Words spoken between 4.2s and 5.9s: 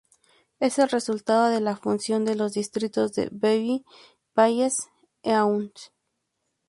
Pays-d'Enhaut.